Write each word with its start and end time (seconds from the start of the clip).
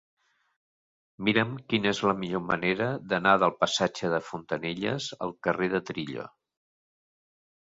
Mira'm 1.27 1.51
quina 1.73 1.91
és 1.91 1.99
la 2.11 2.15
millor 2.21 2.41
manera 2.47 2.87
d'anar 3.11 3.35
del 3.43 3.53
passatge 3.59 4.11
de 4.15 4.23
Fontanelles 4.31 5.11
al 5.27 5.37
carrer 5.49 5.71
de 5.75 5.83
Trillo. 5.91 6.27